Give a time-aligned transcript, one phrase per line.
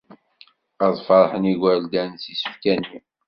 [0.85, 2.99] Ad feṛḥen yigerdan s yisefka-nni.